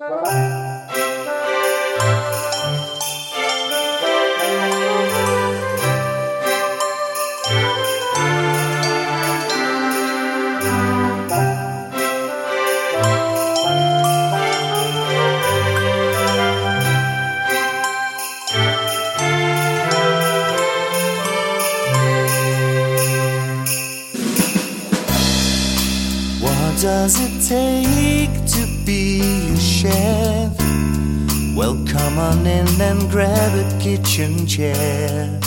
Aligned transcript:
What 0.00 0.69
does 26.80 27.18
it 27.20 27.46
take 27.46 28.46
to 28.46 28.66
be 28.86 29.20
a 29.52 29.56
chef? 29.58 30.56
Well, 31.54 31.76
come 31.86 32.18
on 32.18 32.46
in 32.46 32.66
and 32.80 33.10
grab 33.10 33.52
a 33.54 33.78
kitchen 33.78 34.46
chair 34.46 35.38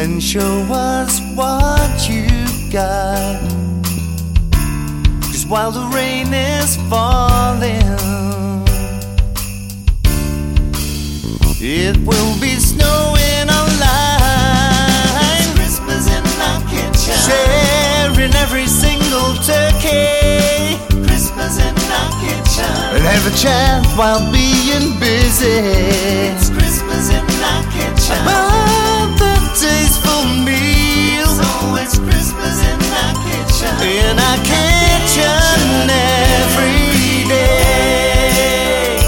and 0.00 0.20
show 0.20 0.66
us 0.72 1.20
what 1.36 2.08
you 2.08 2.26
got. 2.72 3.40
Cause 5.30 5.46
while 5.46 5.70
the 5.70 5.88
rain 5.94 6.34
is 6.34 6.76
falling, 6.88 7.80
it 11.60 11.96
will 11.98 12.40
be 12.40 12.56
snowing 12.56 13.19
kitchen, 23.22 23.32
a 23.32 23.36
chat 23.36 23.86
while 23.96 24.20
being 24.32 24.98
busy. 24.98 25.46
It's 26.32 26.50
Christmas 26.50 27.10
in 27.10 27.24
our 27.42 27.62
kitchen, 27.72 28.16
about 28.22 29.18
the 29.18 29.34
tasteful 29.58 30.24
meals. 30.44 31.38
always 31.40 31.98
Christmas 31.98 32.62
in 32.62 32.80
our 33.04 33.14
kitchen, 33.24 33.72
in 33.88 34.18
our 34.18 34.38
kitchen 34.44 35.90
every 35.90 37.28
day. 37.28 38.98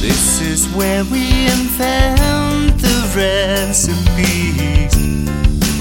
This 0.00 0.40
is 0.40 0.68
where 0.74 1.04
we 1.04 1.46
invent 1.46 2.78
the 2.80 2.98
recipes 3.16 4.94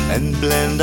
and 0.09 0.39
blend 0.39 0.81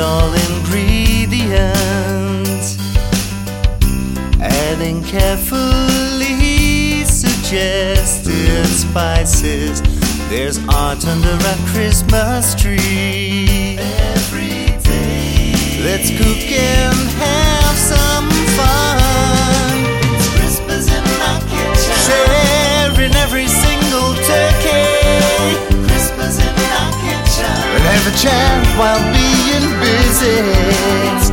adding 4.79 5.03
carefully 5.03 7.03
suggested 7.03 8.65
spices. 8.65 9.81
There's 10.29 10.57
art 10.69 11.05
under 11.05 11.35
a 11.35 11.55
Christmas 11.67 12.55
tree. 12.55 13.75
Every 13.77 14.71
day, 14.79 15.51
let's 15.83 16.09
cook 16.11 16.47
and 16.47 16.95
have 17.19 17.75
some 17.75 18.31
fun. 18.55 19.83
It's 20.15 20.29
Christmas 20.39 20.87
in 20.87 21.03
our 21.27 21.41
kitchen. 21.51 21.99
Sharing 22.07 23.11
every 23.15 23.47
single 23.47 24.15
turkey. 24.31 25.59
Christmas 25.87 26.39
in 26.39 26.55
our 26.79 26.91
kitchen. 27.03 27.51
And 27.75 27.83
have 27.83 28.07
a 28.07 28.15
chat 28.15 28.63
while 28.79 29.03
being 29.11 29.67
busy. 29.81 31.28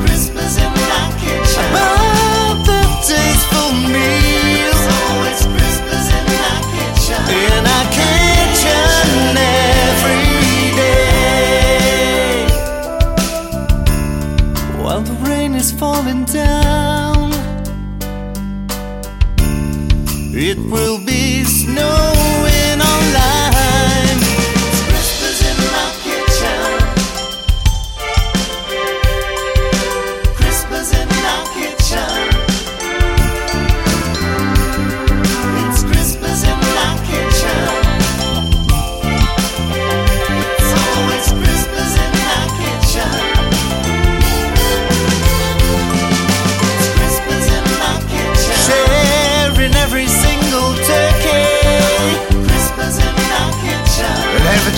It 20.38 20.58
will 20.58 20.98
be 20.98 21.44
snowing 21.44 21.95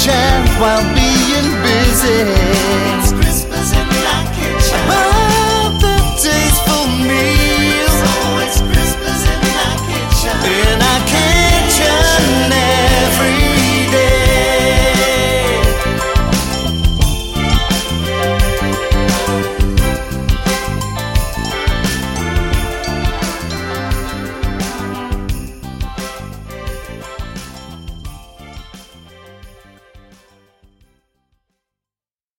chance 0.09 0.51
while 0.61 0.83
being 0.95 1.49
busy. 1.63 3.08